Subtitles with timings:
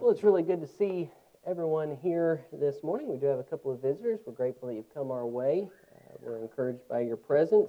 [0.00, 1.10] Well, it's really good to see
[1.46, 3.06] everyone here this morning.
[3.06, 4.20] We do have a couple of visitors.
[4.24, 5.68] We're grateful that you've come our way.
[5.94, 7.68] Uh, we're encouraged by your presence.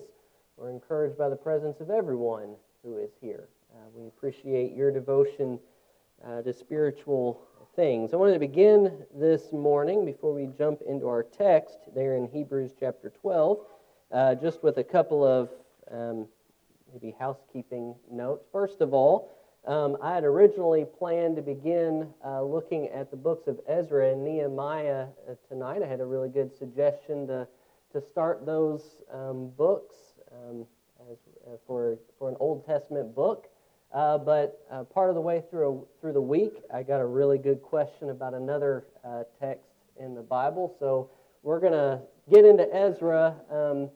[0.55, 2.55] We're encouraged by the presence of everyone
[2.85, 3.49] who is here.
[3.73, 5.59] Uh, we appreciate your devotion
[6.25, 7.41] uh, to spiritual
[7.75, 8.13] things.
[8.13, 12.71] I wanted to begin this morning before we jump into our text there in Hebrews
[12.79, 13.57] chapter 12,
[14.13, 15.49] uh, just with a couple of
[15.91, 16.27] um,
[16.93, 18.45] maybe housekeeping notes.
[18.53, 19.33] First of all,
[19.67, 24.23] um, I had originally planned to begin uh, looking at the books of Ezra and
[24.23, 25.83] Nehemiah uh, tonight.
[25.83, 27.47] I had a really good suggestion to,
[27.93, 28.81] to start those
[29.13, 29.95] um, books
[30.31, 30.65] um,
[31.11, 33.49] as, uh, for, for an Old Testament book.
[33.93, 37.37] Uh, but uh, part of the way through, through the week, I got a really
[37.37, 40.75] good question about another uh, text in the Bible.
[40.79, 41.11] So
[41.43, 43.89] we're going to get into Ezra um,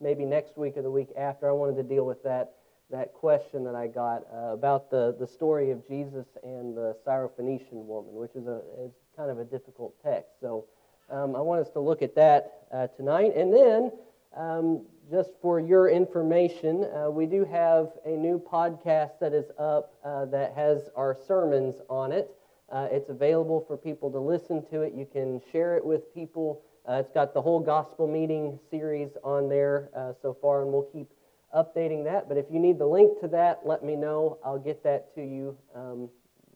[0.00, 1.48] maybe next week or the week after.
[1.48, 2.54] I wanted to deal with that
[2.92, 7.84] that question that I got uh, about the, the story of Jesus and the Syrophoenician
[7.86, 10.30] woman, which is, a, is kind of a difficult text.
[10.40, 10.66] So
[11.10, 13.32] um, I want us to look at that uh, tonight.
[13.34, 13.92] And then,
[14.36, 19.94] um, just for your information, uh, we do have a new podcast that is up
[20.04, 22.30] uh, that has our sermons on it.
[22.70, 24.94] Uh, it's available for people to listen to it.
[24.94, 26.62] You can share it with people.
[26.88, 29.90] Uh, it's got the whole gospel meeting series on there
[30.22, 31.08] so far, and we'll keep
[31.54, 32.28] updating that.
[32.28, 34.38] But if you need the link to that, let me know.
[34.44, 35.56] I'll get that to you.
[35.74, 36.08] Um,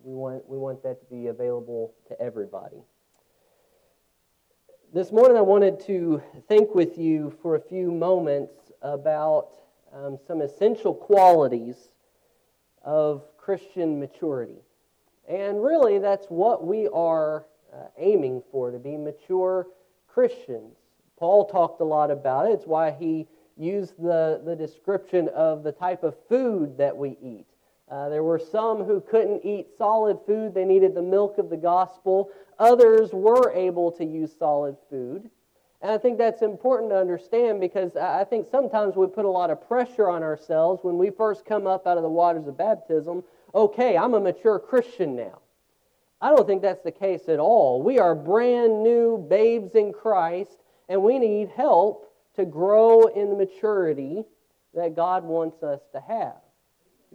[0.02, 2.83] we, want, we want that to be available to everybody.
[4.94, 9.48] This morning, I wanted to think with you for a few moments about
[9.92, 11.77] um, some essential qualities
[12.83, 14.62] of Christian maturity.
[15.28, 19.67] And really, that's what we are uh, aiming for to be mature
[20.06, 20.77] Christians.
[21.19, 22.52] Paul talked a lot about it.
[22.52, 27.46] It's why he use the, the description of the type of food that we eat.
[27.90, 31.56] Uh, there were some who couldn't eat solid food, they needed the milk of the
[31.56, 32.30] gospel.
[32.58, 35.30] Others were able to use solid food.
[35.83, 39.50] And I think that's important to understand because I think sometimes we put a lot
[39.50, 43.22] of pressure on ourselves when we first come up out of the waters of baptism.
[43.55, 45.39] Okay, I'm a mature Christian now.
[46.20, 47.83] I don't think that's the case at all.
[47.83, 50.58] We are brand new babes in Christ,
[50.89, 52.05] and we need help
[52.36, 54.24] to grow in the maturity
[54.74, 56.36] that God wants us to have.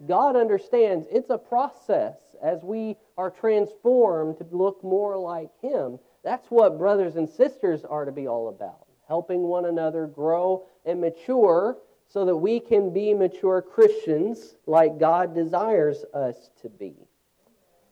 [0.06, 5.98] God understands it's a process as we are transformed to look more like Him.
[6.24, 11.00] That's what brothers and sisters are to be all about helping one another grow and
[11.00, 11.76] mature
[12.08, 16.94] so that we can be mature Christians like God desires us to be.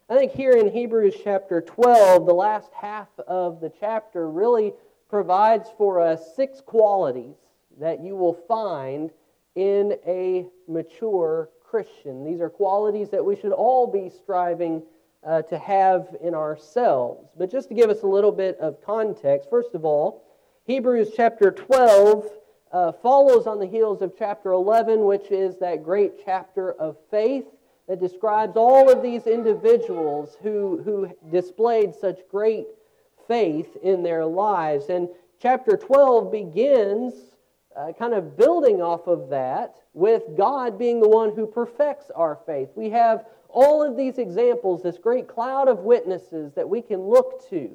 [0.09, 4.73] I think here in Hebrews chapter 12, the last half of the chapter really
[5.10, 7.34] provides for us six qualities
[7.81, 9.10] that you will find
[9.56, 12.25] in a mature Christian.
[12.25, 14.82] These are qualities that we should all be striving
[15.26, 17.28] uh, to have in ourselves.
[17.37, 20.25] But just to give us a little bit of context, first of all,
[20.65, 22.31] Hebrews chapter 12
[22.72, 27.47] uh, follows on the heels of chapter 11, which is that great chapter of faith
[27.88, 32.66] that describes all of these individuals who, who displayed such great
[33.31, 34.89] faith in their lives.
[34.89, 35.09] And
[35.41, 37.15] chapter 12 begins
[37.77, 42.41] uh, kind of building off of that with God being the one who perfects our
[42.45, 42.71] faith.
[42.75, 47.49] We have all of these examples, this great cloud of witnesses that we can look
[47.51, 47.71] to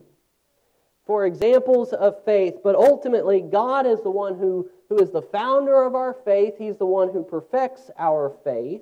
[1.08, 5.84] for examples of faith, but ultimately, God is the one who, who is the founder
[5.84, 6.56] of our faith.
[6.58, 8.82] He's the one who perfects our faith.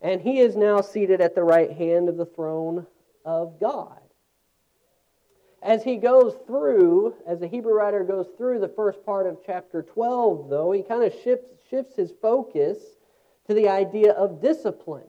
[0.00, 2.86] And He is now seated at the right hand of the throne
[3.24, 4.00] of God
[5.62, 9.82] as he goes through, as the Hebrew writer goes through the first part of chapter
[9.82, 12.78] 12, though, he kind of shifts, shifts his focus
[13.48, 15.06] to the idea of discipline.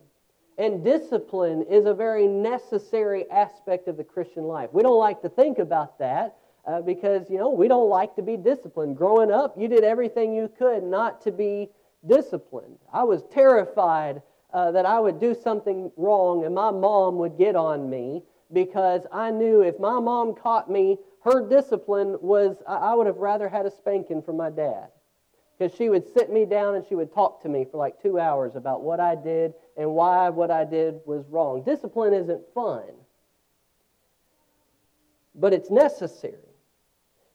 [0.57, 4.69] And discipline is a very necessary aspect of the Christian life.
[4.73, 8.23] We don't like to think about that uh, because, you know, we don't like to
[8.23, 8.97] be disciplined.
[8.97, 11.69] Growing up, you did everything you could not to be
[12.07, 12.79] disciplined.
[12.91, 14.21] I was terrified
[14.53, 19.01] uh, that I would do something wrong and my mom would get on me because
[19.11, 23.65] I knew if my mom caught me, her discipline was I would have rather had
[23.65, 24.87] a spanking from my dad.
[25.57, 28.19] Because she would sit me down and she would talk to me for like two
[28.19, 31.63] hours about what I did and why what I did was wrong.
[31.63, 32.83] Discipline isn't fun,
[35.33, 36.37] but it's necessary.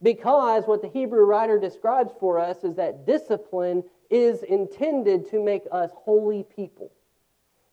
[0.03, 5.62] Because what the Hebrew writer describes for us is that discipline is intended to make
[5.70, 6.93] us holy people.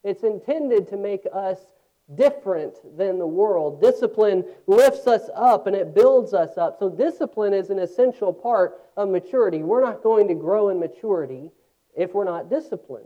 [0.04, 1.60] It's intended to make us
[2.16, 3.82] different than the world.
[3.82, 6.78] Discipline lifts us up and it builds us up.
[6.80, 9.64] So, discipline is an essential part of maturity.
[9.64, 11.52] We're not going to grow in maturity
[11.96, 13.06] if we're not disciplined.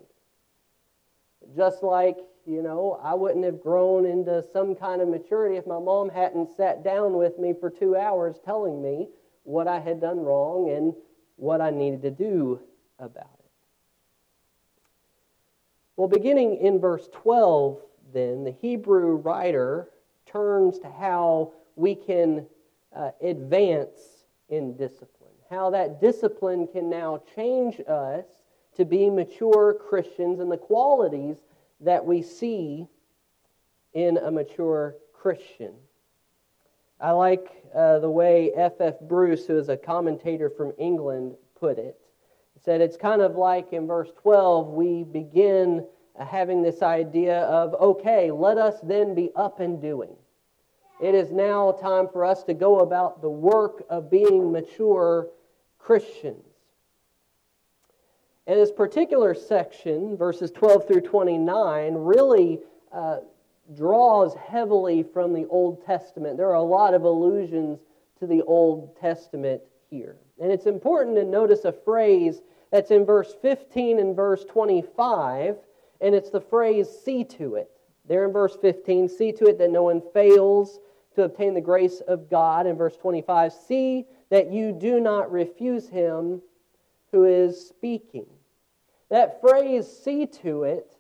[1.55, 5.79] Just like you know, I wouldn't have grown into some kind of maturity if my
[5.79, 9.07] mom hadn't sat down with me for two hours telling me
[9.44, 10.94] what I had done wrong and
[11.38, 12.59] what I needed to do
[12.99, 13.45] about it.
[15.95, 17.79] Well, beginning in verse 12,
[18.13, 19.89] then, the Hebrew writer
[20.25, 22.45] turns to how we can
[22.95, 24.00] uh, advance
[24.50, 28.25] in discipline, how that discipline can now change us
[28.75, 31.38] to be mature Christians and the qualities
[31.81, 32.88] that we see
[33.94, 35.74] in a mature Christian.
[37.00, 38.74] I like uh, the way F.
[38.80, 38.95] F.
[39.01, 41.98] Bruce, who is a commentator from England, put it.
[42.54, 45.86] He said it's kind of like in verse 12, we begin
[46.19, 50.15] having this idea of, okay, let us then be up and doing.
[51.01, 55.27] It is now time for us to go about the work of being mature
[55.80, 56.45] Christians.
[58.45, 62.59] And this particular section, verses 12 through 29, really
[62.92, 63.18] uh,
[63.75, 66.38] draws heavily from the Old Testament.
[66.38, 67.80] There are a lot of allusions
[68.19, 70.18] to the Old Testament here.
[70.42, 75.56] And it's important to notice a phrase that's in verse 15 and verse 25,
[76.03, 77.71] and it's the phrase, see to it.
[78.07, 80.79] There in verse 15, see to it that no one fails
[81.15, 82.67] to obtain the grace of God.
[82.67, 86.41] In verse 25, see that you do not refuse him
[87.11, 88.25] who is speaking.
[89.09, 90.97] That phrase, see to it,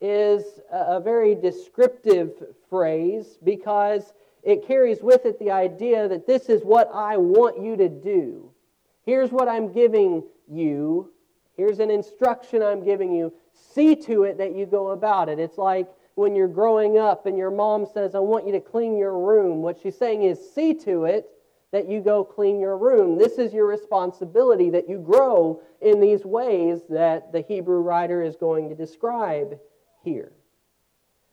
[0.00, 2.32] is a very descriptive
[2.70, 4.12] phrase because
[4.42, 8.50] it carries with it the idea that this is what I want you to do.
[9.04, 11.10] Here's what I'm giving you.
[11.56, 13.32] Here's an instruction I'm giving you.
[13.74, 15.38] See to it that you go about it.
[15.38, 18.96] It's like when you're growing up and your mom says, I want you to clean
[18.96, 19.62] your room.
[19.62, 21.28] What she's saying is, see to it
[21.72, 23.18] that you go clean your room.
[23.18, 28.36] This is your responsibility, that you grow in these ways that the Hebrew writer is
[28.36, 29.58] going to describe
[30.02, 30.32] here.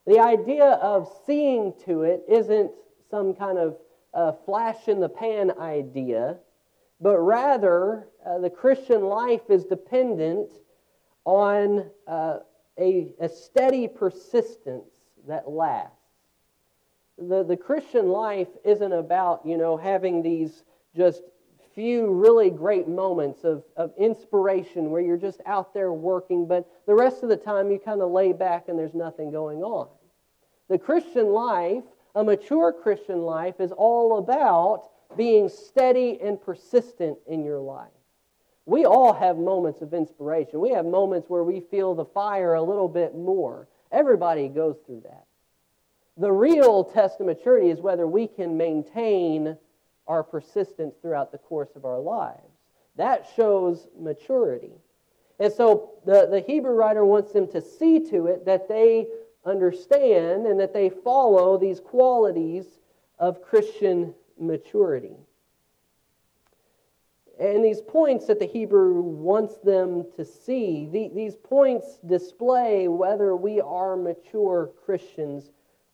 [0.06, 2.70] The idea of seeing to it isn't
[3.10, 3.76] some kind of
[4.12, 6.36] uh, flash in the pan idea,
[7.00, 10.50] but rather uh, the Christian life is dependent
[11.24, 12.38] on uh,
[12.78, 14.90] a, a steady persistence
[15.26, 16.04] that lasts
[17.18, 20.64] the, the Christian life isn't about, you know, having these
[20.96, 21.22] just
[21.74, 26.94] few really great moments of, of inspiration where you're just out there working, but the
[26.94, 29.88] rest of the time you kind of lay back and there's nothing going on.
[30.68, 31.82] The Christian life,
[32.14, 37.90] a mature Christian life, is all about being steady and persistent in your life.
[38.66, 40.60] We all have moments of inspiration.
[40.60, 43.68] We have moments where we feel the fire a little bit more.
[43.92, 45.24] Everybody goes through that.
[46.16, 49.56] The real test of maturity is whether we can maintain
[50.06, 52.40] our persistence throughout the course of our lives.
[52.96, 54.72] That shows maturity.
[55.40, 59.08] And so the, the Hebrew writer wants them to see to it that they
[59.44, 62.66] understand and that they follow these qualities
[63.18, 65.16] of Christian maturity.
[67.38, 73.34] And these points that the Hebrew wants them to see, the, these points display whether
[73.34, 75.50] we are mature Christians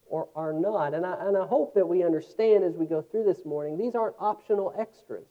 [0.07, 0.93] or are not.
[0.93, 3.95] And I, and I hope that we understand as we go through this morning, these
[3.95, 5.27] aren't optional extras.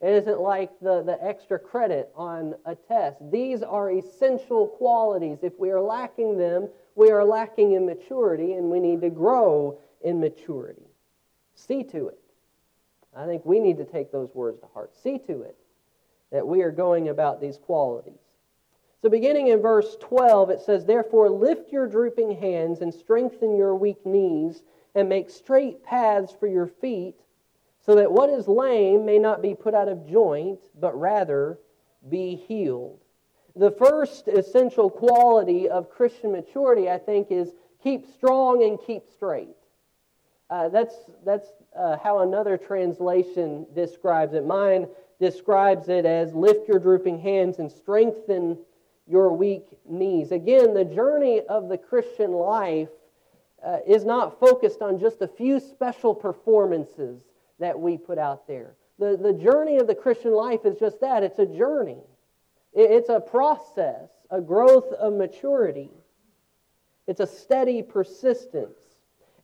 [0.00, 3.18] It isn't like the, the extra credit on a test.
[3.32, 5.38] These are essential qualities.
[5.42, 9.80] If we are lacking them, we are lacking in maturity, and we need to grow
[10.02, 10.86] in maturity.
[11.56, 12.18] See to it.
[13.16, 14.94] I think we need to take those words to heart.
[15.02, 15.56] See to it
[16.30, 18.20] that we are going about these qualities.
[19.00, 23.74] So, beginning in verse 12, it says, Therefore, lift your drooping hands and strengthen your
[23.74, 24.62] weak knees,
[24.94, 27.14] and make straight paths for your feet,
[27.84, 31.58] so that what is lame may not be put out of joint, but rather
[32.08, 32.98] be healed.
[33.54, 39.57] The first essential quality of Christian maturity, I think, is keep strong and keep straight.
[40.50, 44.46] Uh, that's that's uh, how another translation describes it.
[44.46, 44.88] Mine
[45.20, 48.56] describes it as lift your drooping hands and strengthen
[49.06, 50.32] your weak knees.
[50.32, 52.88] Again, the journey of the Christian life
[53.64, 57.20] uh, is not focused on just a few special performances
[57.58, 58.74] that we put out there.
[58.98, 62.02] The, the journey of the Christian life is just that it's a journey,
[62.72, 65.90] it's a process, a growth of maturity,
[67.06, 68.78] it's a steady persistence.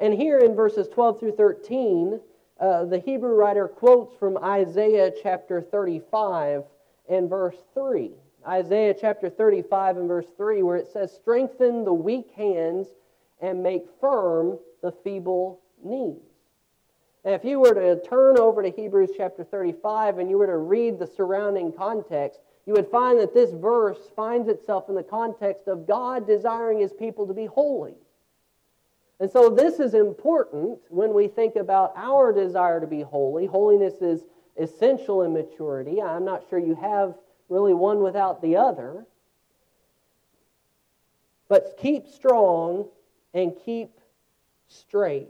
[0.00, 2.20] And here in verses 12 through 13,
[2.60, 6.64] uh, the Hebrew writer quotes from Isaiah chapter 35
[7.08, 8.10] and verse 3.
[8.46, 12.88] Isaiah chapter 35 and verse 3, where it says, Strengthen the weak hands
[13.40, 16.20] and make firm the feeble knees.
[17.24, 20.58] And if you were to turn over to Hebrews chapter 35 and you were to
[20.58, 25.66] read the surrounding context, you would find that this verse finds itself in the context
[25.66, 27.94] of God desiring his people to be holy.
[29.20, 33.46] And so this is important when we think about our desire to be holy.
[33.46, 34.22] Holiness is
[34.56, 36.02] essential in maturity.
[36.02, 37.14] I'm not sure you have
[37.48, 39.06] really one without the other.
[41.48, 42.88] But keep strong
[43.32, 44.00] and keep
[44.68, 45.28] straight.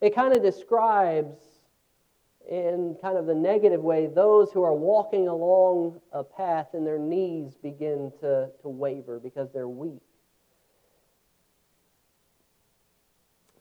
[0.00, 1.38] It kind of describes,
[2.48, 6.98] in kind of the negative way, those who are walking along a path and their
[6.98, 10.02] knees begin to, to waver because they're weak.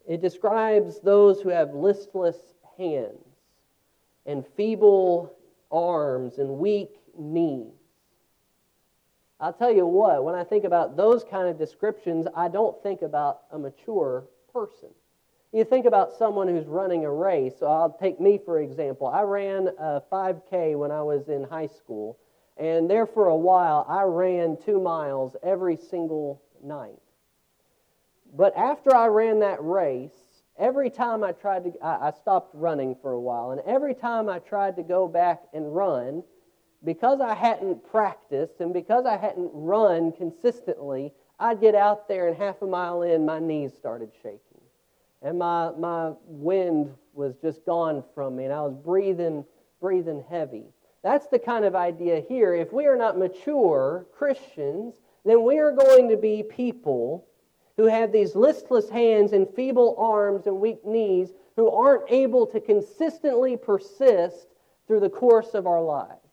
[0.07, 2.38] It describes those who have listless
[2.77, 3.25] hands
[4.25, 5.35] and feeble
[5.71, 7.74] arms and weak knees.
[9.39, 13.01] I'll tell you what, when I think about those kind of descriptions, I don't think
[13.01, 14.89] about a mature person.
[15.51, 17.53] You think about someone who's running a race.
[17.59, 19.07] So I'll take me for example.
[19.07, 22.17] I ran a 5K when I was in high school,
[22.57, 27.00] and there for a while I ran two miles every single night.
[28.38, 30.12] But after I ran that race,
[30.60, 34.27] every time I tried to, I, I stopped running for a while, and every time
[34.27, 36.22] I tried to go back and run,
[36.84, 42.38] because I hadn't practiced and because I hadn't run consistently, I'd get out there and
[42.38, 44.39] half a mile in, my knees started shaking.
[45.22, 49.46] And my, my wind was just gone from me, and I was breathing,
[49.80, 50.65] breathing heavy.
[51.04, 52.54] That's the kind of idea here.
[52.54, 57.25] If we are not mature Christians, then we are going to be people
[57.77, 62.60] who have these listless hands and feeble arms and weak knees who aren't able to
[62.60, 64.48] consistently persist
[64.88, 66.29] through the course of our lives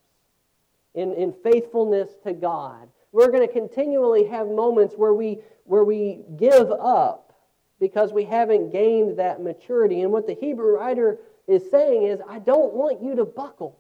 [0.95, 2.89] in, in faithfulness to God.
[3.13, 7.35] We're going to continually have moments where we, where we give up
[7.81, 10.03] because we haven't gained that maturity.
[10.03, 11.19] And what the Hebrew writer
[11.49, 13.79] is saying is, I don't want you to buckle.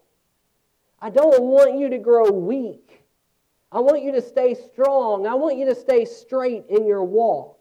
[1.00, 3.01] I don't want you to grow weak.
[3.72, 5.26] I want you to stay strong.
[5.26, 7.58] I want you to stay straight in your walk.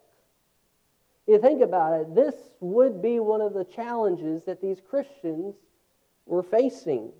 [1.26, 5.54] You think about it, this would be one of the challenges that these Christians
[6.26, 7.12] were facing.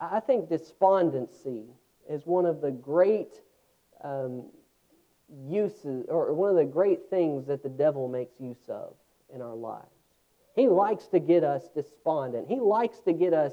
[0.00, 1.64] I think despondency
[2.10, 3.40] is one of the great
[4.02, 4.44] um,
[5.46, 8.94] uses, or one of the great things that the devil makes use of
[9.34, 9.86] in our lives.
[10.54, 12.48] He likes to get us despondent.
[12.48, 13.52] He likes to get us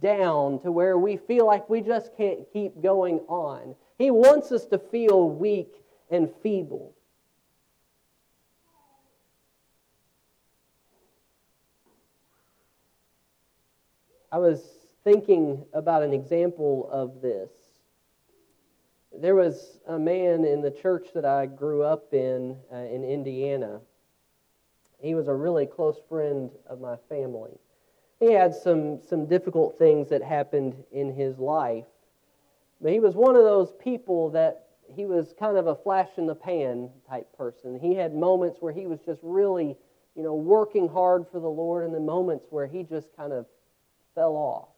[0.00, 3.74] down to where we feel like we just can't keep going on.
[3.98, 5.72] He wants us to feel weak
[6.10, 6.94] and feeble.
[14.30, 14.62] I was
[15.04, 17.50] thinking about an example of this.
[19.14, 23.80] There was a man in the church that I grew up in, uh, in Indiana.
[24.98, 27.58] He was a really close friend of my family.
[28.22, 31.86] He had some, some difficult things that happened in his life.
[32.80, 36.26] But he was one of those people that he was kind of a flash in
[36.26, 37.80] the pan type person.
[37.80, 39.76] He had moments where he was just really,
[40.14, 43.44] you know, working hard for the Lord, and then moments where he just kind of
[44.14, 44.68] fell off.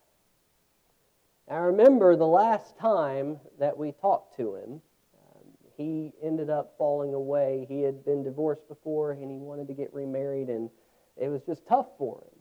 [1.47, 4.81] I remember the last time that we talked to him,
[5.21, 5.43] um,
[5.77, 7.67] he ended up falling away.
[7.69, 10.71] He had been divorced before and he wanted to get remarried, and
[11.19, 12.34] it was just tough for him.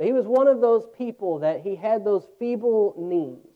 [0.00, 3.52] He was one of those people that he had those feeble knees,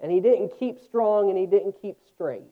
[0.00, 2.42] and he didn't keep strong and he didn't keep straight.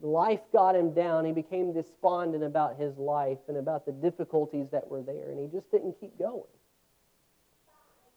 [0.00, 1.24] Life got him down.
[1.24, 5.46] He became despondent about his life and about the difficulties that were there, and he
[5.46, 6.44] just didn't keep going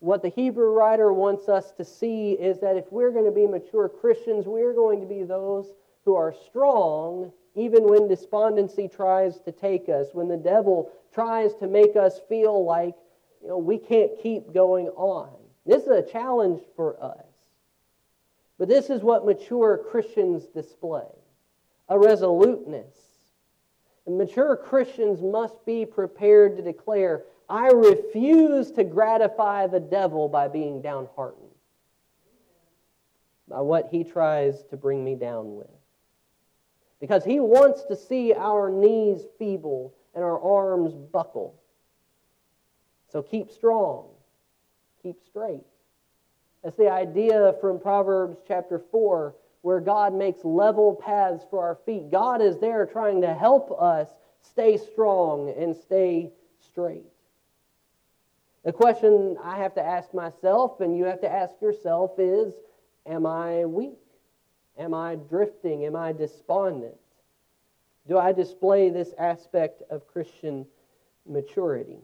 [0.01, 3.45] what the Hebrew writer wants us to see is that if we're going to be
[3.45, 9.51] mature Christians, we're going to be those who are strong even when despondency tries to
[9.51, 12.95] take us, when the devil tries to make us feel like
[13.41, 15.29] you know, we can't keep going on.
[15.65, 17.25] This is a challenge for us.
[18.57, 21.07] But this is what mature Christians display
[21.89, 22.95] a resoluteness.
[24.05, 30.48] And mature Christians must be prepared to declare, I refuse to gratify the devil by
[30.48, 31.51] being downhearted
[33.51, 35.67] by what he tries to bring me down with.
[37.01, 41.61] Because he wants to see our knees feeble and our arms buckle.
[43.12, 44.08] So keep strong,
[45.03, 45.65] keep straight.
[46.63, 52.10] That's the idea from Proverbs chapter 4, where God makes level paths for our feet.
[52.10, 54.08] God is there trying to help us
[54.41, 57.06] stay strong and stay straight.
[58.63, 62.53] The question I have to ask myself, and you have to ask yourself, is
[63.08, 63.98] Am I weak?
[64.77, 65.86] Am I drifting?
[65.86, 66.96] Am I despondent?
[68.08, 70.65] Do I display this aspect of Christian
[71.27, 71.98] maturity?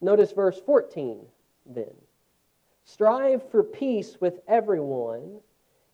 [0.00, 1.20] Notice verse 14
[1.66, 1.94] then.
[2.84, 5.40] Strive for peace with everyone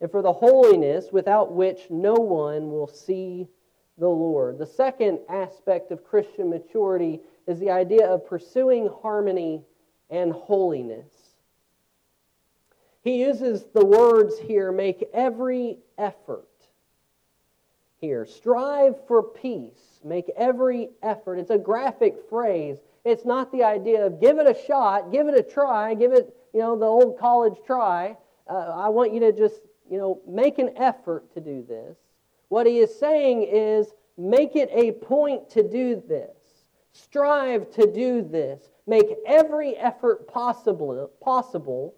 [0.01, 3.49] and for the holiness without which no one will see
[3.99, 4.59] the Lord.
[4.59, 9.63] The second aspect of Christian maturity is the idea of pursuing harmony
[10.11, 11.11] and holiness.
[13.03, 16.49] He uses the words here make every effort.
[18.01, 21.39] Here, strive for peace, make every effort.
[21.39, 22.79] It's a graphic phrase.
[23.07, 26.35] It's not the idea of give it a shot, give it a try, give it,
[26.53, 28.17] you know, the old college try.
[28.51, 31.97] Uh, I want you to just, you know, make an effort to do this.
[32.49, 36.37] What he is saying is make it a point to do this.
[36.91, 38.71] Strive to do this.
[38.89, 41.95] Make every effort possible, possible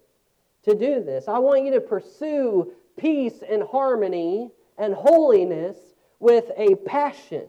[0.61, 1.27] to do this.
[1.27, 5.77] I want you to pursue peace and harmony and holiness
[6.19, 7.47] with a passion.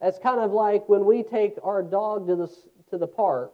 [0.00, 2.48] That's kind of like when we take our dog to the,
[2.90, 3.52] to the park.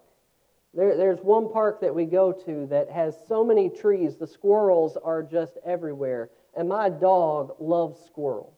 [0.74, 4.96] There, there's one park that we go to that has so many trees, the squirrels
[5.02, 6.30] are just everywhere.
[6.56, 8.54] And my dog loves squirrels.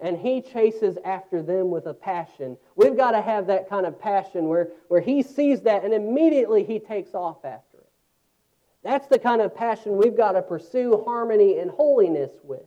[0.00, 2.56] And he chases after them with a passion.
[2.76, 6.64] We've got to have that kind of passion where, where he sees that and immediately
[6.64, 7.88] he takes off after it.
[8.82, 12.62] That's the kind of passion we've got to pursue harmony and holiness with.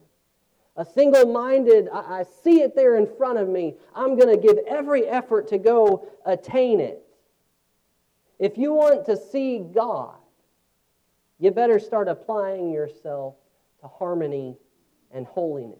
[0.75, 3.75] A single minded, I, I see it there in front of me.
[3.95, 7.03] I'm going to give every effort to go attain it.
[8.39, 10.15] If you want to see God,
[11.39, 13.35] you better start applying yourself
[13.81, 14.57] to harmony
[15.11, 15.79] and holiness.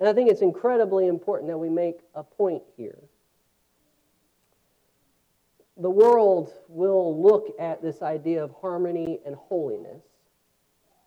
[0.00, 2.98] And I think it's incredibly important that we make a point here.
[5.76, 10.02] The world will look at this idea of harmony and holiness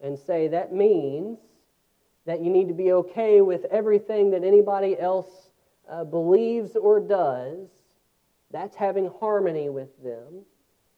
[0.01, 1.39] and say that means
[2.27, 5.50] that you need to be okay with everything that anybody else
[5.89, 7.69] uh, believes or does.
[8.51, 10.43] That's having harmony with them.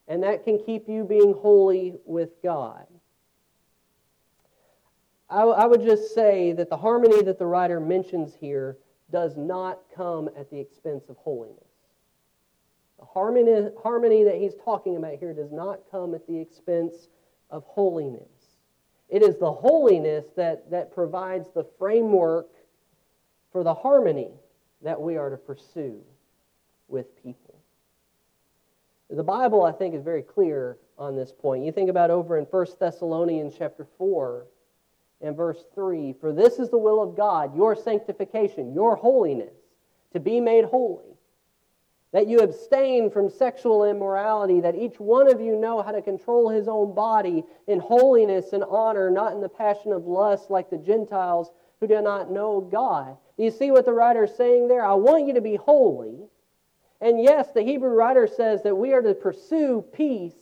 [0.07, 2.85] And that can keep you being holy with God.
[5.29, 8.77] I, would just say that the harmony that the writer mentions here
[9.11, 11.63] does not come at the expense of holiness.
[12.97, 17.09] The harmony, harmony that he's talking about here does not come at the expense
[17.51, 18.38] of holiness.
[19.09, 22.49] It is the holiness that, that provides the framework
[23.51, 24.31] for the harmony
[24.81, 25.99] that we are to pursue
[26.87, 27.55] with people.
[29.09, 31.65] The Bible, I think, is very clear on this point.
[31.65, 34.45] You think about over in 1 Thessalonians chapter 4
[35.21, 39.55] and verse 3 For this is the will of God, your sanctification, your holiness,
[40.13, 41.15] to be made holy
[42.11, 46.49] that you abstain from sexual immorality, that each one of you know how to control
[46.49, 50.77] his own body in holiness and honor, not in the passion of lust like the
[50.77, 53.15] Gentiles who do not know God.
[53.37, 54.83] You see what the writer is saying there?
[54.83, 56.27] I want you to be holy.
[56.99, 60.35] And yes, the Hebrew writer says that we are to pursue peace.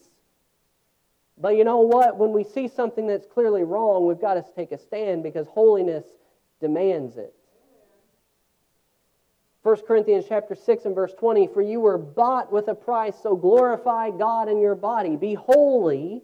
[1.38, 2.18] But you know what?
[2.18, 6.06] When we see something that's clearly wrong, we've got to take a stand because holiness
[6.60, 7.36] demands it.
[9.68, 13.36] 1 Corinthians chapter 6 and verse 20, for you were bought with a price, so
[13.36, 15.18] glorify God in your body.
[15.18, 16.24] Be holy.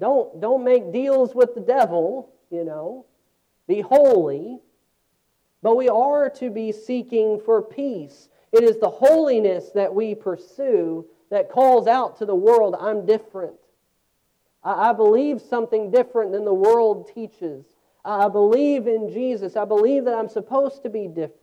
[0.00, 3.06] Don't, don't make deals with the devil, you know.
[3.68, 4.58] Be holy.
[5.62, 8.28] But we are to be seeking for peace.
[8.50, 13.54] It is the holiness that we pursue that calls out to the world, I'm different.
[14.64, 17.64] I, I believe something different than the world teaches.
[18.04, 19.54] I believe in Jesus.
[19.54, 21.41] I believe that I'm supposed to be different.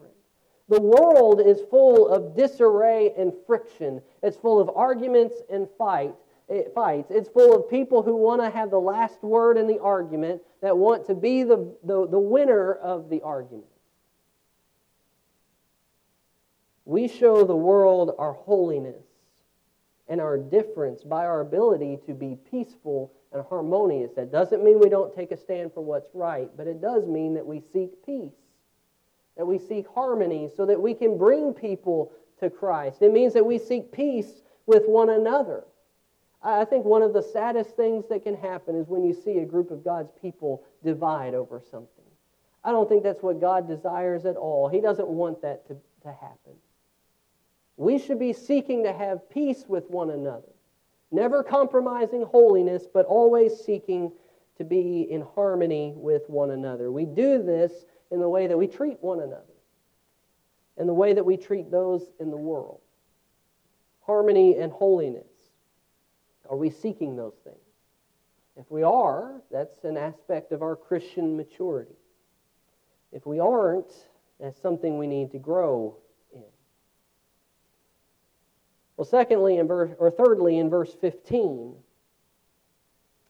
[0.69, 4.01] The world is full of disarray and friction.
[4.21, 6.13] It's full of arguments and fight,
[6.47, 7.09] it eh, fights.
[7.09, 10.77] It's full of people who want to have the last word in the argument, that
[10.77, 13.65] want to be the, the, the winner of the argument.
[16.85, 19.03] We show the world our holiness
[20.07, 24.11] and our difference by our ability to be peaceful and harmonious.
[24.15, 27.33] That doesn't mean we don't take a stand for what's right, but it does mean
[27.35, 28.33] that we seek peace
[29.39, 33.01] that we seek harmony so that we can bring people to Christ.
[33.01, 35.63] It means that we seek peace with one another.
[36.43, 39.45] I think one of the saddest things that can happen is when you see a
[39.45, 42.03] group of God's people divide over something.
[42.65, 44.67] I don't think that's what God desires at all.
[44.67, 46.55] He doesn't want that to, to happen.
[47.77, 50.51] We should be seeking to have peace with one another,
[51.11, 54.11] never compromising holiness, but always seeking
[54.57, 56.91] to be in harmony with one another.
[56.91, 59.43] We do this in the way that we treat one another,
[60.77, 62.81] in the way that we treat those in the world.
[64.01, 65.27] Harmony and holiness.
[66.49, 67.57] Are we seeking those things?
[68.55, 71.95] If we are, that's an aspect of our Christian maturity.
[73.11, 73.91] If we aren't,
[74.39, 75.95] that's something we need to grow
[76.33, 76.43] in.
[78.97, 81.75] Well, secondly, in verse, or thirdly, in verse 15,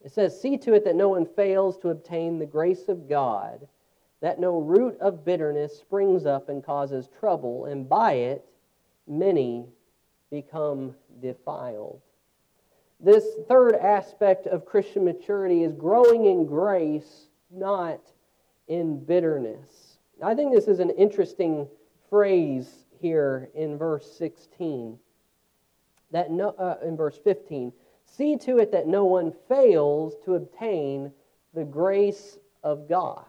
[0.04, 3.68] it says, See to it that no one fails to obtain the grace of God,
[4.22, 8.46] that no root of bitterness springs up and causes trouble, and by it
[9.08, 9.66] many
[10.30, 12.02] become defiled.
[13.00, 18.02] This third aspect of Christian maturity is growing in grace, not
[18.68, 19.98] in bitterness.
[20.22, 21.68] I think this is an interesting
[22.10, 25.00] phrase here in verse 16
[26.12, 27.72] that no, uh, in verse 15
[28.06, 31.12] see to it that no one fails to obtain
[31.54, 33.26] the grace of God.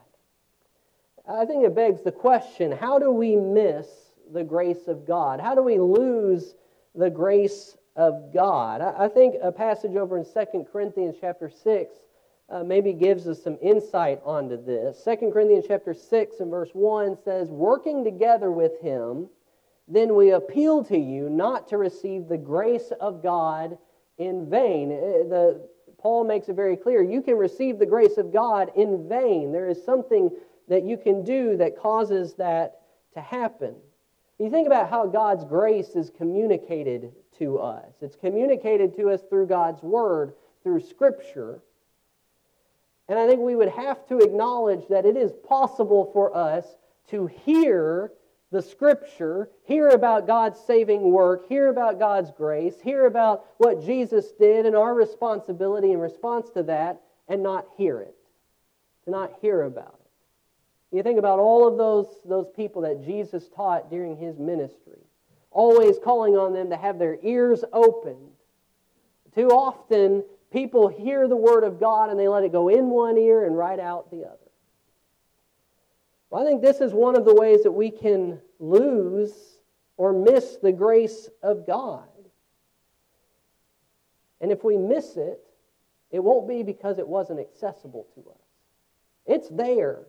[1.30, 3.86] I think it begs the question how do we miss
[4.32, 5.40] the grace of God?
[5.40, 6.54] How do we lose
[6.94, 8.80] the grace of God?
[8.80, 11.94] I, think a passage over in 2 Corinthians chapter 6
[12.48, 15.02] uh, maybe gives us some insight onto this.
[15.04, 19.28] 2 Corinthians chapter 6 and verse 1 says, Working together with him,
[19.86, 23.78] then we appeal to you not to receive the grace of God
[24.18, 24.92] in vain.
[24.92, 29.08] Uh, the, Paul makes it very clear you can receive the grace of God in
[29.08, 29.52] vain.
[29.52, 30.30] There is something
[30.70, 32.80] that you can do that causes that
[33.12, 33.74] to happen.
[34.38, 37.92] You think about how God's grace is communicated to us.
[38.00, 41.60] It's communicated to us through God's Word, through Scripture.
[43.08, 46.64] And I think we would have to acknowledge that it is possible for us
[47.08, 48.12] to hear
[48.52, 54.32] the scripture, hear about God's saving work, hear about God's grace, hear about what Jesus
[54.32, 58.16] did and our responsibility in response to that, and not hear it,
[59.04, 59.99] to not hear about it.
[60.92, 64.98] You think about all of those, those people that Jesus taught during his ministry,
[65.50, 68.30] always calling on them to have their ears opened.
[69.34, 73.16] Too often, people hear the word of God and they let it go in one
[73.18, 74.36] ear and right out the other.
[76.28, 79.32] Well, I think this is one of the ways that we can lose
[79.96, 82.08] or miss the grace of God.
[84.40, 85.40] And if we miss it,
[86.10, 88.40] it won't be because it wasn't accessible to us.
[89.26, 90.00] It's there.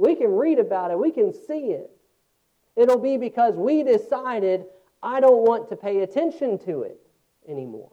[0.00, 1.90] We can read about it, we can see it.
[2.76, 4.64] It'll be because we decided,
[5.02, 7.00] I don't want to pay attention to it
[7.48, 7.92] anymore.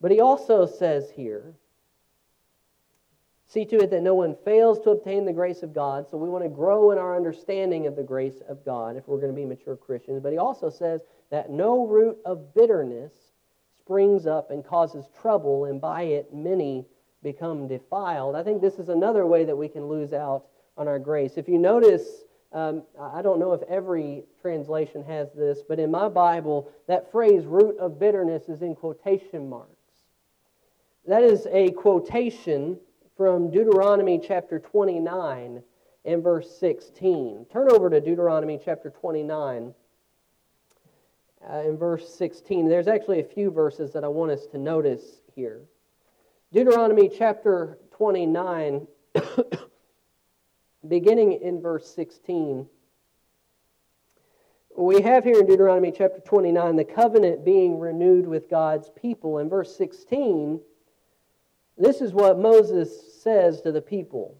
[0.00, 1.54] But he also says here
[3.52, 6.08] See to it that no one fails to obtain the grace of God.
[6.08, 9.18] So we want to grow in our understanding of the grace of God if we're
[9.18, 10.22] going to be mature Christians.
[10.22, 13.12] But he also says that no root of bitterness
[13.78, 16.86] springs up and causes trouble, and by it many
[17.22, 18.34] become defiled.
[18.34, 20.44] I think this is another way that we can lose out
[20.76, 21.34] on our grace.
[21.36, 26.08] If you notice, um, I don't know if every translation has this, but in my
[26.08, 29.70] Bible, that phrase root of bitterness is in quotation marks.
[31.06, 32.78] That is a quotation
[33.16, 35.62] from Deuteronomy chapter 29
[36.04, 37.46] and verse 16.
[37.52, 39.74] Turn over to Deuteronomy chapter 29
[41.50, 42.68] uh, in verse 16.
[42.68, 45.02] There's actually a few verses that I want us to notice
[45.34, 45.62] here.
[46.52, 48.86] Deuteronomy chapter 29,
[50.88, 52.66] beginning in verse 16.
[54.76, 59.38] We have here in Deuteronomy chapter 29 the covenant being renewed with God's people.
[59.38, 60.60] In verse 16,
[61.78, 64.36] this is what Moses says to the people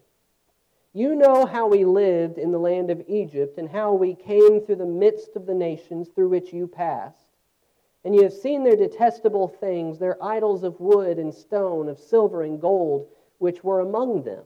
[0.93, 4.75] You know how we lived in the land of Egypt, and how we came through
[4.75, 7.22] the midst of the nations through which you passed.
[8.05, 12.43] And you have seen their detestable things, their idols of wood and stone, of silver
[12.43, 14.43] and gold, which were among them.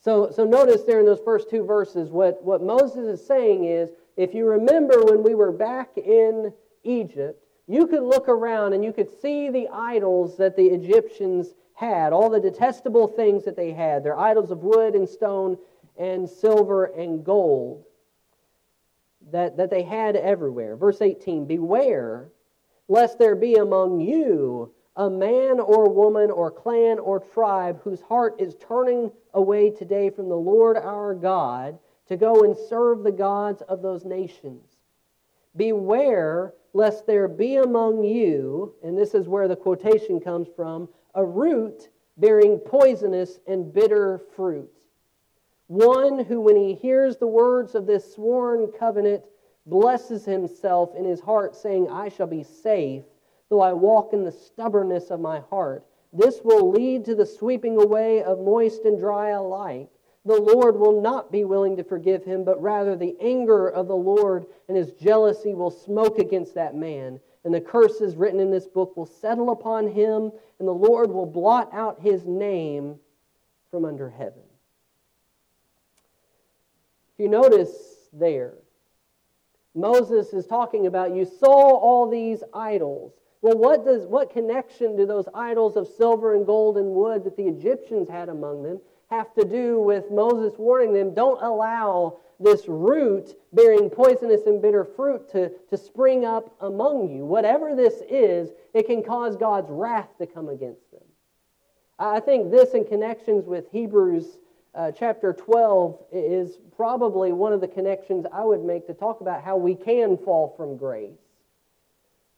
[0.00, 3.90] So, so notice there in those first two verses, what, what Moses is saying is
[4.16, 8.92] if you remember when we were back in Egypt, you could look around and you
[8.92, 14.04] could see the idols that the Egyptians had, all the detestable things that they had,
[14.04, 15.56] their idols of wood and stone
[15.96, 17.84] and silver and gold
[19.32, 20.76] that, that they had everywhere.
[20.76, 22.30] Verse 18 Beware
[22.88, 28.36] lest there be among you a man or woman or clan or tribe whose heart
[28.38, 33.62] is turning away today from the Lord our God to go and serve the gods
[33.62, 34.76] of those nations.
[35.56, 41.24] Beware lest there be among you, and this is where the quotation comes from, a
[41.24, 44.81] root bearing poisonous and bitter fruit.
[45.72, 49.24] One who, when he hears the words of this sworn covenant,
[49.66, 53.04] blesses himself in his heart, saying, I shall be safe,
[53.48, 55.84] though I walk in the stubbornness of my heart.
[56.12, 59.88] This will lead to the sweeping away of moist and dry alike
[60.24, 63.96] the Lord will not be willing to forgive him, but rather the anger of the
[63.96, 67.18] Lord and his jealousy will smoke against that man.
[67.44, 70.30] And the curses written in this book will settle upon him,
[70.60, 73.00] and the Lord will blot out his name
[73.68, 74.41] from under heaven.
[77.14, 77.70] If you notice
[78.12, 78.54] there,
[79.74, 83.12] Moses is talking about you saw all these idols.
[83.40, 87.36] Well, what does what connection do those idols of silver and gold and wood that
[87.36, 88.80] the Egyptians had among them
[89.12, 94.84] have to do with Moses warning them, don't allow this root bearing poisonous and bitter
[94.84, 97.24] fruit to, to spring up among you.
[97.24, 101.02] Whatever this is, it can cause God's wrath to come against them.
[101.98, 104.38] I think this, in connections with Hebrews
[104.74, 109.42] uh, chapter 12, is probably one of the connections I would make to talk about
[109.42, 111.18] how we can fall from grace.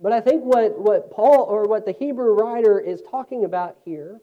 [0.01, 4.21] But I think what, what Paul or what the Hebrew writer is talking about here,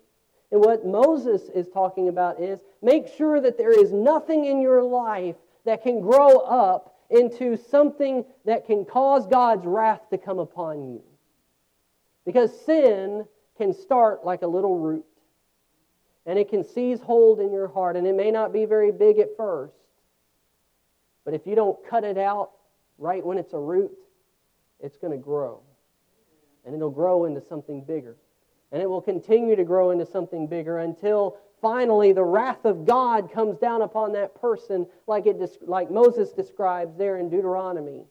[0.52, 4.84] and what Moses is talking about, is make sure that there is nothing in your
[4.84, 10.92] life that can grow up into something that can cause God's wrath to come upon
[10.92, 11.02] you.
[12.26, 13.26] Because sin
[13.58, 15.06] can start like a little root,
[16.26, 19.20] and it can seize hold in your heart, and it may not be very big
[19.20, 19.74] at first.
[21.26, 22.52] But if you don't cut it out
[22.98, 23.92] right when it's a root,
[24.80, 25.62] it's going to grow.
[26.66, 28.16] And it'll grow into something bigger.
[28.72, 33.32] And it will continue to grow into something bigger until finally the wrath of God
[33.32, 38.06] comes down upon that person, like, it, like Moses describes there in Deuteronomy.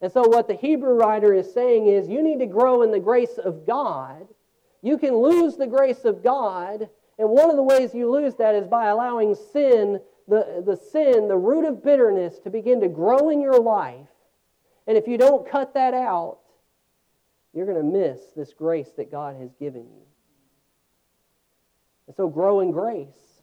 [0.00, 3.00] And so, what the Hebrew writer is saying is you need to grow in the
[3.00, 4.26] grace of God.
[4.84, 8.54] You can lose the grace of God, and one of the ways you lose that
[8.54, 13.30] is by allowing sin, the, the sin, the root of bitterness, to begin to grow
[13.30, 14.06] in your life.
[14.86, 16.40] And if you don't cut that out,
[17.54, 20.02] you're going to miss this grace that God has given you.
[22.06, 23.40] And so grow in grace.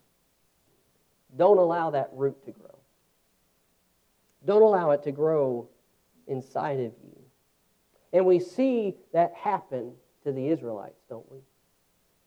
[1.36, 2.78] Don't allow that root to grow.
[4.46, 5.70] Don't allow it to grow
[6.28, 7.20] inside of you.
[8.14, 11.40] And we see that happen to the Israelites, don't we?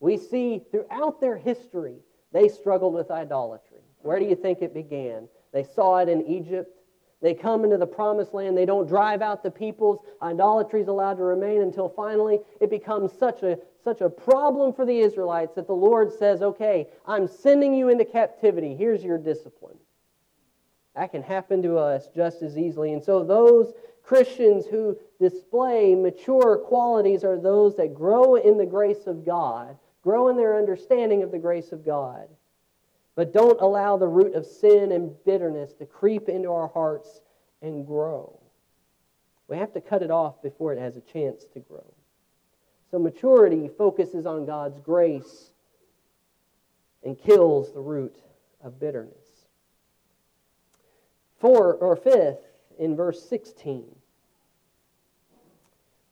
[0.00, 1.96] We see throughout their history,
[2.32, 3.78] they struggled with idolatry.
[4.02, 5.28] Where do you think it began?
[5.52, 6.78] They saw it in Egypt.
[7.22, 8.56] They come into the promised land.
[8.56, 10.00] They don't drive out the peoples.
[10.20, 14.84] Idolatry is allowed to remain until finally it becomes such a, such a problem for
[14.84, 18.74] the Israelites that the Lord says, okay, I'm sending you into captivity.
[18.74, 19.78] Here's your discipline.
[20.94, 22.92] That can happen to us just as easily.
[22.92, 23.72] And so those
[24.04, 30.28] Christians who display mature qualities are those that grow in the grace of God, grow
[30.28, 32.28] in their understanding of the grace of God.
[33.16, 37.20] But don't allow the root of sin and bitterness to creep into our hearts
[37.62, 38.38] and grow.
[39.48, 41.84] We have to cut it off before it has a chance to grow.
[42.90, 45.50] So maturity focuses on God's grace
[47.02, 48.16] and kills the root
[48.62, 49.46] of bitterness.
[51.38, 52.38] Four or fifth,
[52.78, 53.84] in verse 16,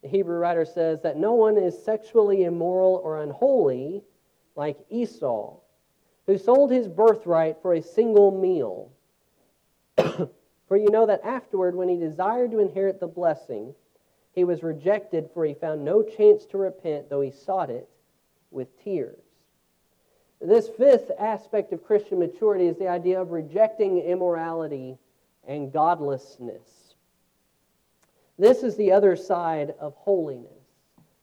[0.03, 4.03] the Hebrew writer says that no one is sexually immoral or unholy
[4.57, 5.57] like Esau
[6.27, 8.91] who sold his birthright for a single meal.
[9.97, 13.75] for you know that afterward, when he desired to inherit the blessing,
[14.35, 17.89] he was rejected, for he found no chance to repent, though he sought it
[18.51, 19.21] with tears.
[20.41, 24.99] This fifth aspect of Christian maturity is the idea of rejecting immorality
[25.47, 26.95] and godlessness.
[28.39, 30.51] This is the other side of holiness.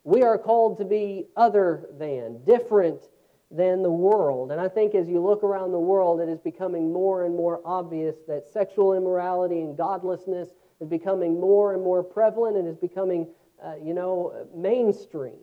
[0.04, 3.02] We are called to be other than, different
[3.52, 4.52] than the world.
[4.52, 7.62] And I think as you look around the world, it is becoming more and more
[7.66, 13.28] obvious that sexual immorality and godlessness is becoming more and more prevalent and is becoming,
[13.64, 15.40] uh, you know, mainstream.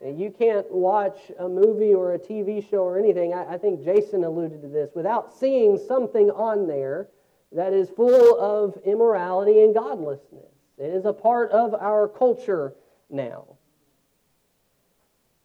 [0.00, 3.84] And you can't watch a movie or a TV show or anything, I, I think
[3.84, 7.08] Jason alluded to this, without seeing something on there
[7.52, 10.52] that is full of immorality and godlessness.
[10.76, 12.74] It is a part of our culture
[13.10, 13.56] now.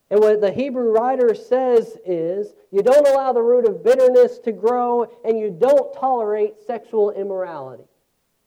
[0.09, 4.51] And what the Hebrew writer says is you don't allow the root of bitterness to
[4.51, 7.85] grow and you don't tolerate sexual immorality.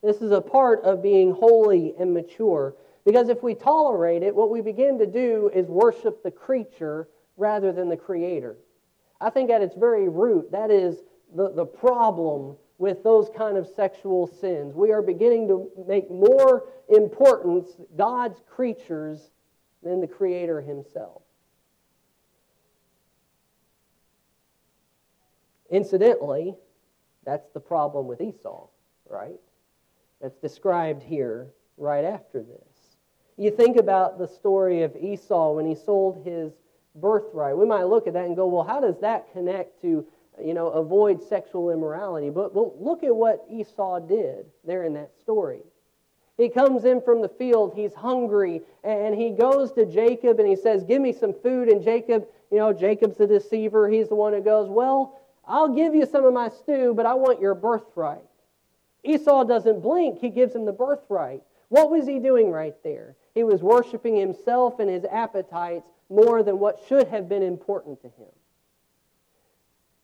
[0.02, 2.76] This is a part of being holy and mature.
[3.04, 7.72] Because if we tolerate it, what we begin to do is worship the creature rather
[7.72, 8.56] than the creator.
[9.20, 10.98] I think at its very root, that is
[11.34, 14.74] the, the problem with those kind of sexual sins.
[14.74, 19.30] We are beginning to make more importance God's creatures
[19.82, 21.22] than the creator himself.
[25.70, 26.54] Incidentally,
[27.24, 28.68] that's the problem with Esau,
[29.08, 29.40] right?
[30.20, 32.96] That's described here right after this.
[33.36, 36.52] You think about the story of Esau when he sold his
[36.94, 37.56] birthright.
[37.56, 40.06] We might look at that and go, well, how does that connect to,
[40.42, 42.30] you know, avoid sexual immorality?
[42.30, 45.60] But well, look at what Esau did there in that story.
[46.36, 50.56] He comes in from the field, he's hungry, and he goes to Jacob and he
[50.56, 51.68] says, Give me some food.
[51.68, 53.88] And Jacob, you know, Jacob's the deceiver.
[53.88, 57.14] He's the one who goes, Well, I'll give you some of my stew, but I
[57.14, 58.24] want your birthright.
[59.04, 61.42] Esau doesn't blink, he gives him the birthright.
[61.68, 63.16] What was he doing right there?
[63.34, 68.08] He was worshiping himself and his appetites more than what should have been important to
[68.08, 68.28] him.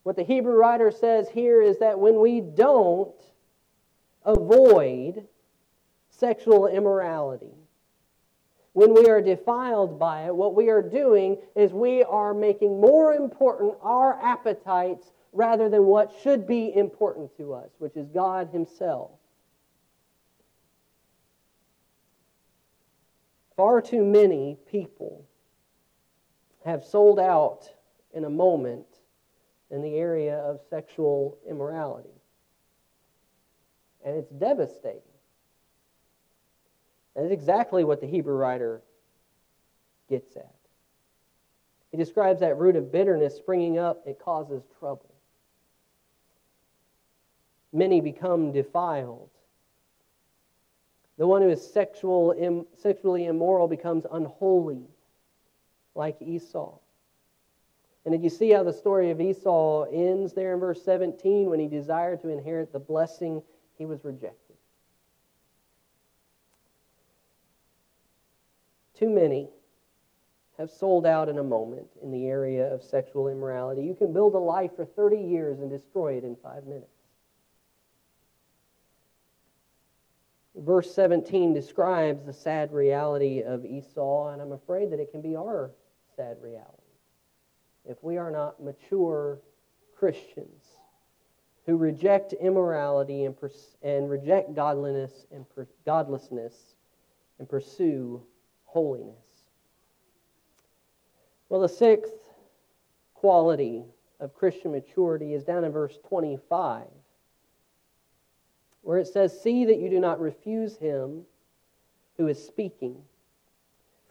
[0.03, 3.15] What the Hebrew writer says here is that when we don't
[4.25, 5.25] avoid
[6.09, 7.55] sexual immorality,
[8.73, 13.13] when we are defiled by it, what we are doing is we are making more
[13.13, 19.11] important our appetites rather than what should be important to us, which is God Himself.
[23.55, 25.23] Far too many people
[26.65, 27.69] have sold out
[28.13, 28.85] in a moment
[29.73, 32.13] in the area of sexual immorality.
[34.05, 35.01] And it's devastating.
[37.15, 38.81] That is exactly what the Hebrew writer
[40.09, 40.53] gets at.
[41.91, 45.13] He describes that root of bitterness springing up, it causes trouble.
[47.71, 49.29] Many become defiled.
[51.17, 54.83] The one who is sexual, Im, sexually immoral becomes unholy,
[55.95, 56.77] like Esau.
[58.05, 61.49] And did you see how the story of Esau ends there in verse 17?
[61.49, 63.41] When he desired to inherit the blessing,
[63.77, 64.57] he was rejected.
[68.93, 69.49] Too many
[70.57, 73.83] have sold out in a moment in the area of sexual immorality.
[73.83, 76.87] You can build a life for 30 years and destroy it in five minutes.
[80.55, 85.35] Verse 17 describes the sad reality of Esau, and I'm afraid that it can be
[85.35, 85.71] our
[86.15, 86.82] sad reality.
[87.85, 89.39] If we are not mature
[89.95, 90.63] Christians
[91.65, 96.75] who reject immorality and, pers- and reject godliness and per- godlessness
[97.39, 98.21] and pursue
[98.65, 99.15] holiness.
[101.49, 102.13] Well, the sixth
[103.13, 103.85] quality
[104.19, 106.87] of Christian maturity is down in verse 25
[108.83, 111.23] where it says, See that you do not refuse him
[112.17, 113.01] who is speaking.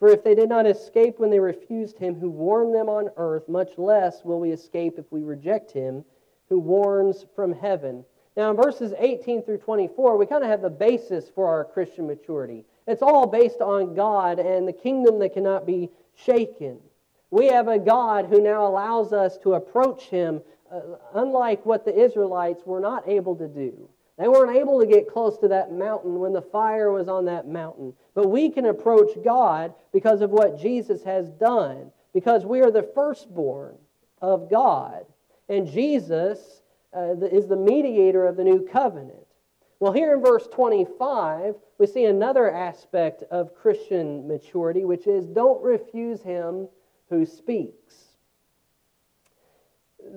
[0.03, 3.49] For if they did not escape when they refused him who warned them on earth,
[3.49, 6.05] much less will we escape if we reject him
[6.49, 8.05] who warns from heaven.
[8.37, 12.09] Now, in verses 18 through 24, we kind of have the basis for our Christian
[12.09, 12.65] maturity.
[12.89, 16.81] It's all based on God and the kingdom that cannot be shaken.
[17.31, 20.81] We have a God who now allows us to approach him, uh,
[21.15, 23.89] unlike what the Israelites were not able to do.
[24.23, 27.49] They weren't able to get close to that mountain when the fire was on that
[27.49, 27.93] mountain.
[28.15, 32.89] But we can approach God because of what Jesus has done, because we are the
[32.95, 33.75] firstborn
[34.21, 35.07] of God.
[35.49, 36.63] And Jesus
[36.97, 39.27] uh, is the mediator of the new covenant.
[39.81, 45.61] Well, here in verse 25, we see another aspect of Christian maturity, which is don't
[45.65, 46.69] refuse him
[47.11, 47.97] who speaks.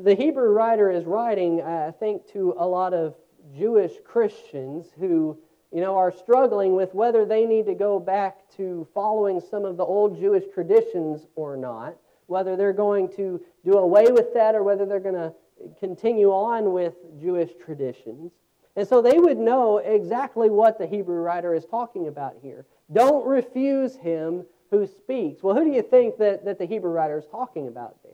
[0.03, 3.15] The Hebrew writer is writing, I think, to a lot of
[3.55, 5.37] Jewish Christians who,
[5.71, 9.77] you know, are struggling with whether they need to go back to following some of
[9.77, 11.95] the old Jewish traditions or not,
[12.27, 15.33] whether they're going to do away with that or whether they're going to
[15.79, 18.31] continue on with Jewish traditions.
[18.75, 22.65] And so they would know exactly what the Hebrew writer is talking about here.
[22.91, 25.41] Don't refuse him who speaks.
[25.41, 28.11] Well, who do you think that, that the Hebrew writer is talking about there?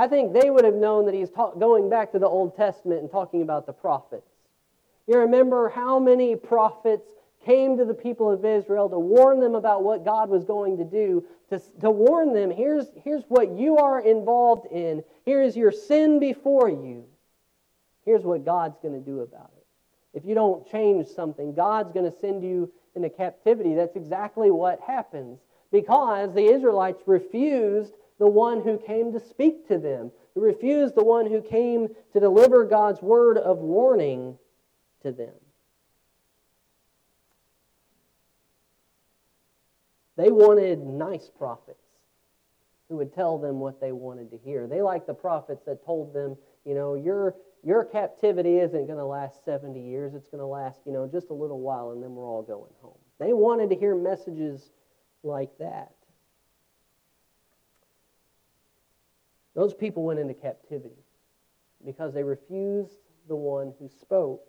[0.00, 3.02] I think they would have known that he's ta- going back to the Old Testament
[3.02, 4.30] and talking about the prophets.
[5.06, 7.06] You remember how many prophets
[7.44, 10.84] came to the people of Israel to warn them about what God was going to
[10.84, 15.70] do, to, to warn them here's, here's what you are involved in, here is your
[15.70, 17.04] sin before you,
[18.06, 19.66] here's what God's going to do about it.
[20.14, 23.74] If you don't change something, God's going to send you into captivity.
[23.74, 29.78] That's exactly what happens because the Israelites refused the one who came to speak to
[29.78, 34.36] them, who refused the one who came to deliver God's word of warning
[35.02, 35.32] to them.
[40.18, 41.78] They wanted nice prophets
[42.90, 44.66] who would tell them what they wanted to hear.
[44.66, 49.04] They liked the prophets that told them, you know, your, your captivity isn't going to
[49.06, 50.14] last 70 years.
[50.14, 52.72] It's going to last, you know, just a little while and then we're all going
[52.82, 52.98] home.
[53.18, 54.72] They wanted to hear messages
[55.22, 55.94] like that.
[59.60, 61.04] Those people went into captivity
[61.84, 62.96] because they refused
[63.28, 64.40] the one who spoke.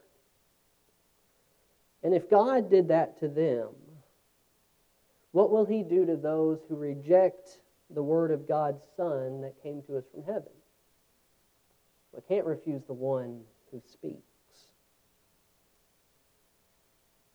[2.02, 3.68] And if God did that to them,
[5.34, 7.60] what will He do to those who reject
[7.90, 10.54] the word of God's Son that came to us from heaven?
[12.14, 14.16] We can't refuse the one who speaks.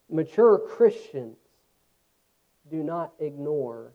[0.08, 1.36] Mature Christians
[2.70, 3.92] do not ignore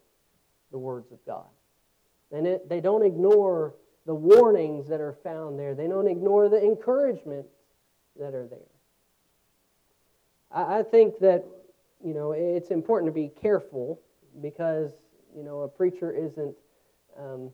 [0.70, 1.48] the words of God.
[2.32, 3.76] And it, they don't ignore
[4.06, 5.76] the warnings that are found there.
[5.76, 7.46] They don't ignore the encouragement
[8.20, 8.60] that are there.
[10.52, 11.46] I, I think that,
[12.04, 14.00] you know, it's important to be careful
[14.42, 14.92] because,
[15.36, 16.56] you know, a preacher isn't,
[17.20, 17.52] um,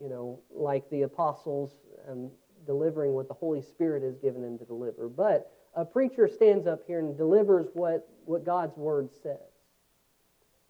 [0.00, 1.72] you know, like the apostles
[2.08, 2.30] um,
[2.66, 5.08] delivering what the Holy Spirit has given them to deliver.
[5.08, 9.38] But a preacher stands up here and delivers what, what God's Word says.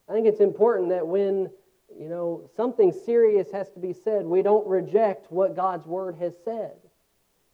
[0.09, 1.51] I think it's important that when
[1.99, 6.35] you know something serious has to be said, we don't reject what God's Word has
[6.45, 6.73] said.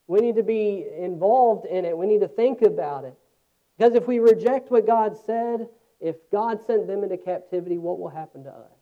[0.07, 1.97] We need to be involved in it.
[1.97, 3.15] We need to think about it.
[3.77, 5.69] Because if we reject what God said,
[6.01, 8.73] if God sent them into captivity, what will happen to us?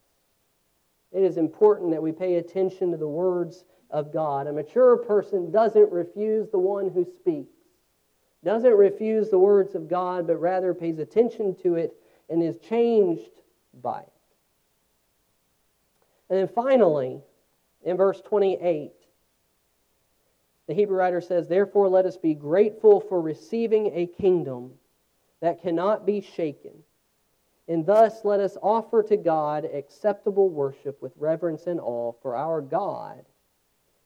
[1.12, 4.46] It is important that we pay attention to the words of God.
[4.46, 7.54] A mature person doesn't refuse the one who speaks,
[8.44, 11.94] doesn't refuse the words of God, but rather pays attention to it
[12.28, 13.30] and is changed
[13.80, 14.13] by it.
[16.30, 17.20] And then finally,
[17.84, 18.92] in verse 28,
[20.66, 24.72] the Hebrew writer says, Therefore, let us be grateful for receiving a kingdom
[25.40, 26.72] that cannot be shaken.
[27.68, 32.60] And thus let us offer to God acceptable worship with reverence and awe, for our
[32.60, 33.24] God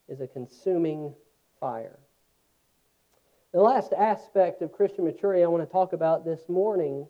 [0.08, 1.14] is a consuming
[1.60, 1.98] fire.
[3.52, 7.06] The last aspect of Christian maturity I want to talk about this morning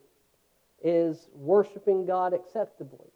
[0.82, 3.11] is worshiping God acceptably.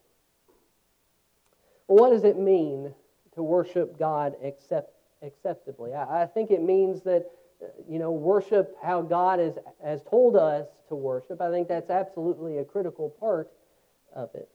[1.93, 2.95] Well, what does it mean
[3.35, 5.93] to worship God accept, acceptably?
[5.93, 7.31] I, I think it means that,
[7.63, 11.43] uh, you know, worship how God is, has told us to worship.
[11.43, 13.51] I think that's absolutely a critical part
[14.17, 14.49] of it.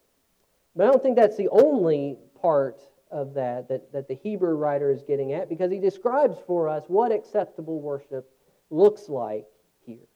[0.75, 2.81] But I don't think that's the only part
[3.11, 6.85] of that, that that the Hebrew writer is getting at because he describes for us
[6.87, 8.27] what acceptable worship
[8.71, 9.45] looks like
[9.85, 10.07] here.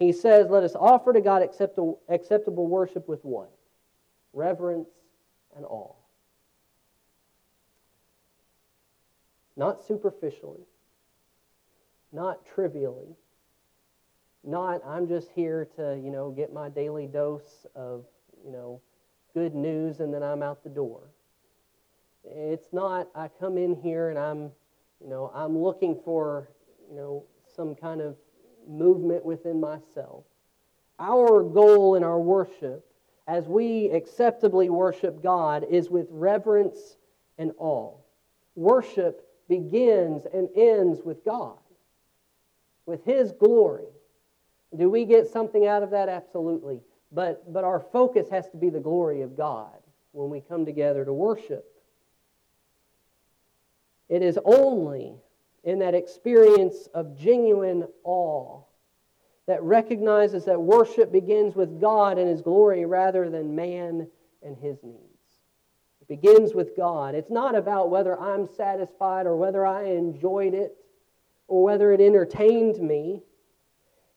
[0.00, 3.52] He says, Let us offer to God acceptable, acceptable worship with what?
[4.32, 4.88] Reverence
[5.54, 5.94] and awe.
[9.58, 10.62] Not superficially,
[12.12, 13.16] not trivially,
[14.44, 18.04] not I'm just here to, you know, get my daily dose of,
[18.44, 18.80] you know,
[19.34, 21.10] good news and then I'm out the door.
[22.24, 24.52] It's not I come in here and I'm,
[25.02, 26.48] you know, I'm looking for,
[26.88, 27.24] you know,
[27.56, 28.16] some kind of
[28.68, 30.22] movement within myself.
[31.00, 32.86] Our goal in our worship,
[33.26, 36.96] as we acceptably worship God, is with reverence
[37.38, 37.96] and awe.
[38.54, 41.58] Worship begins and ends with God,
[42.86, 43.86] with His glory.
[44.76, 46.08] Do we get something out of that?
[46.08, 46.80] Absolutely.
[47.10, 49.78] But, but our focus has to be the glory of God
[50.12, 51.64] when we come together to worship.
[54.08, 55.14] It is only
[55.64, 58.60] in that experience of genuine awe
[59.46, 64.08] that recognizes that worship begins with God and His glory rather than man
[64.42, 65.07] and his needs.
[66.08, 67.14] Begins with God.
[67.14, 70.74] It's not about whether I'm satisfied or whether I enjoyed it
[71.48, 73.22] or whether it entertained me.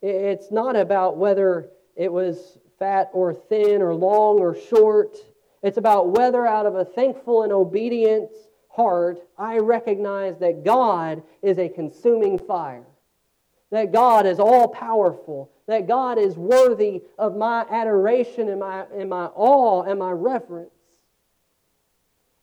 [0.01, 5.17] It's not about whether it was fat or thin or long or short.
[5.61, 8.31] It's about whether out of a thankful and obedient
[8.69, 12.87] heart, I recognize that God is a consuming fire,
[13.69, 19.09] that God is all powerful, that God is worthy of my adoration and my, and
[19.09, 20.71] my awe and my reverence.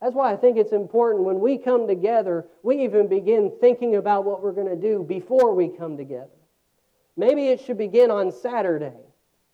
[0.01, 4.24] That's why I think it's important when we come together, we even begin thinking about
[4.24, 6.30] what we're going to do before we come together.
[7.16, 8.96] Maybe it should begin on Saturday,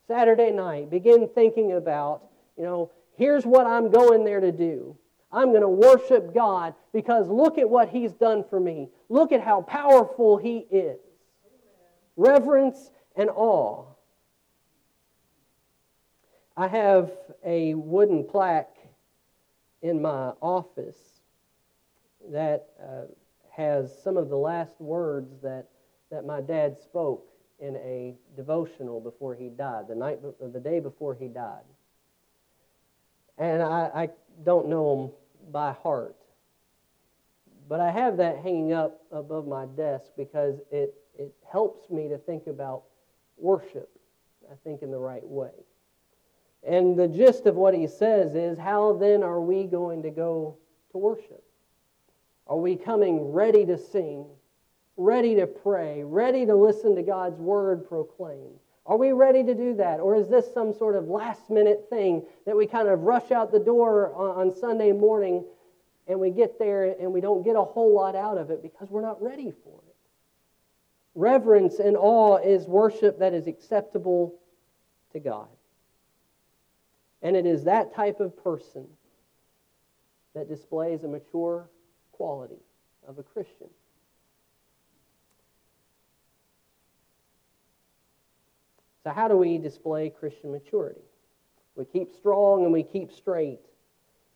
[0.06, 0.90] Saturday night.
[0.90, 2.24] Begin thinking about,
[2.58, 4.98] you know, here's what I'm going there to do.
[5.32, 8.90] I'm going to worship God because look at what He's done for me.
[9.08, 10.98] Look at how powerful He is.
[12.16, 13.86] Reverence and awe.
[16.56, 17.10] I have
[17.44, 18.73] a wooden plaque
[19.84, 21.20] in my office
[22.30, 23.02] that uh,
[23.54, 25.66] has some of the last words that,
[26.10, 27.28] that my dad spoke
[27.60, 31.62] in a devotional before he died, the night, the day before he died.
[33.36, 34.08] And I, I
[34.42, 36.16] don't know them by heart.
[37.68, 42.16] But I have that hanging up above my desk because it, it helps me to
[42.16, 42.84] think about
[43.36, 43.90] worship,
[44.50, 45.52] I think, in the right way.
[46.66, 50.56] And the gist of what he says is how then are we going to go
[50.92, 51.44] to worship?
[52.46, 54.26] Are we coming ready to sing,
[54.96, 58.58] ready to pray, ready to listen to God's word proclaimed?
[58.86, 60.00] Are we ready to do that?
[60.00, 63.50] Or is this some sort of last minute thing that we kind of rush out
[63.50, 65.44] the door on Sunday morning
[66.06, 68.90] and we get there and we don't get a whole lot out of it because
[68.90, 69.96] we're not ready for it?
[71.14, 74.34] Reverence and awe is worship that is acceptable
[75.12, 75.48] to God.
[77.24, 78.86] And it is that type of person
[80.34, 81.70] that displays a mature
[82.12, 82.60] quality
[83.08, 83.68] of a Christian.
[89.02, 91.00] So, how do we display Christian maturity?
[91.76, 93.60] We keep strong and we keep straight.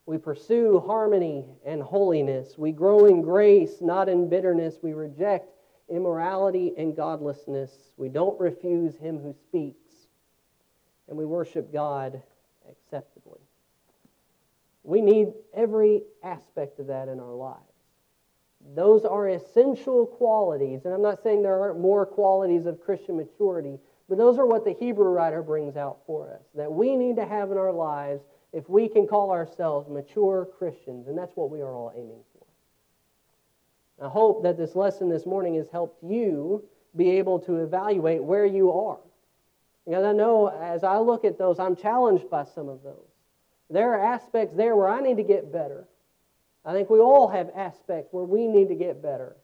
[0.06, 2.56] We pursue harmony and holiness.
[2.56, 4.76] We grow in grace, not in bitterness.
[4.82, 5.50] We reject
[5.90, 7.70] immorality and godlessness.
[7.98, 9.92] We don't refuse him who speaks.
[11.08, 12.22] And we worship God
[12.70, 13.40] acceptably.
[14.84, 17.62] We need every aspect of that in our lives.
[18.74, 20.84] Those are essential qualities.
[20.84, 24.64] And I'm not saying there aren't more qualities of Christian maturity, but those are what
[24.64, 28.22] the Hebrew writer brings out for us that we need to have in our lives
[28.52, 31.08] if we can call ourselves mature Christians.
[31.08, 34.06] And that's what we are all aiming for.
[34.06, 36.64] I hope that this lesson this morning has helped you
[36.96, 38.98] be able to evaluate where you are.
[39.88, 43.08] Because I know as I look at those, I'm challenged by some of those.
[43.70, 45.88] There are aspects there where I need to get better.
[46.62, 49.36] I think we all have aspects where we need to get better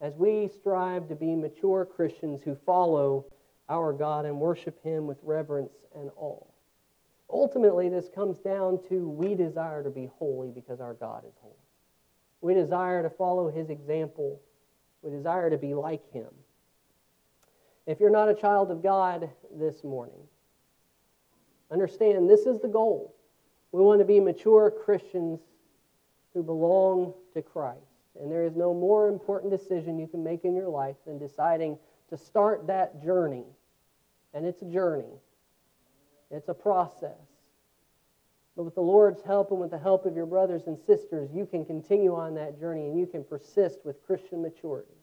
[0.00, 3.26] as we strive to be mature Christians who follow
[3.68, 6.44] our God and worship Him with reverence and awe.
[7.30, 11.54] Ultimately, this comes down to we desire to be holy because our God is holy.
[12.40, 14.40] We desire to follow His example.
[15.02, 16.30] We desire to be like Him.
[17.86, 20.20] If you're not a child of God this morning,
[21.70, 23.14] understand this is the goal.
[23.72, 25.40] We want to be mature Christians
[26.32, 27.80] who belong to Christ.
[28.20, 31.78] And there is no more important decision you can make in your life than deciding
[32.10, 33.44] to start that journey.
[34.32, 35.20] And it's a journey,
[36.30, 37.10] it's a process.
[38.56, 41.44] But with the Lord's help and with the help of your brothers and sisters, you
[41.44, 44.94] can continue on that journey and you can persist with Christian maturity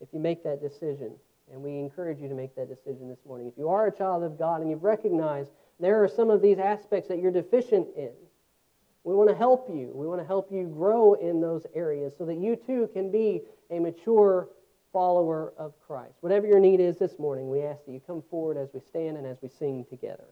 [0.00, 1.12] if you make that decision.
[1.50, 3.46] And we encourage you to make that decision this morning.
[3.46, 6.58] If you are a child of God and you've recognized there are some of these
[6.58, 8.12] aspects that you're deficient in,
[9.04, 9.90] we want to help you.
[9.94, 13.42] We want to help you grow in those areas so that you too can be
[13.70, 14.48] a mature
[14.92, 16.14] follower of Christ.
[16.20, 19.16] Whatever your need is this morning, we ask that you come forward as we stand
[19.16, 20.26] and as we sing together.